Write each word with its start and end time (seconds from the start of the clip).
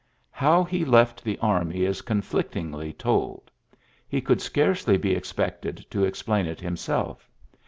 How 0.31 0.63
he 0.63 0.83
left 0.83 1.23
the 1.23 1.37
army 1.43 1.83
is 1.83 2.01
conflictingly 2.01 2.91
told. 2.91 3.51
He 4.07 4.19
could 4.19 4.41
scarcely 4.41 4.97
be 4.97 5.13
expected 5.13 5.85
to 5.91 6.05
explain 6.05 6.47
it 6.47 6.59
himself. 6.59 7.29